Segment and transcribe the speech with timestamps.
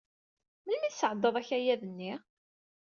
[0.63, 2.13] Melmi ay tesɛeddaḍ akayad-nni?